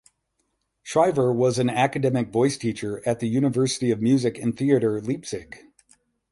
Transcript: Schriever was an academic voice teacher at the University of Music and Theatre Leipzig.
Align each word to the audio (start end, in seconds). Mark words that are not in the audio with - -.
Schriever 0.83 1.31
was 1.31 1.59
an 1.59 1.69
academic 1.69 2.29
voice 2.29 2.57
teacher 2.57 3.03
at 3.05 3.19
the 3.19 3.27
University 3.27 3.91
of 3.91 4.01
Music 4.01 4.39
and 4.39 4.57
Theatre 4.57 4.99
Leipzig. 4.99 5.59